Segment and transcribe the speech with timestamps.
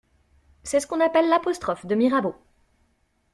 [0.63, 2.33] C'est ce qu'on appelle l'apostrophe de Mirabeau.